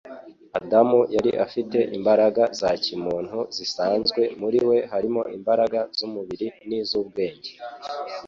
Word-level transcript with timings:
Adamu 0.59 0.99
yari 1.15 1.31
afite 1.45 1.77
imbaraga 1.97 2.43
za 2.59 2.69
kimuntu 2.83 3.39
zisanzwe 3.55 4.21
muri 4.41 4.59
we 4.69 4.77
harimo 4.91 5.21
imbaraga 5.37 5.79
z'umubiri 5.97 6.47
n'iz'ubwenge, 6.67 7.51